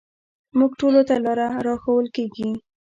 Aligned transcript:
موږ 0.57 0.71
ټولو 0.79 1.01
ته 1.07 1.15
لاره 1.25 1.47
راښوول 1.65 2.07
کېږي. 2.15 2.49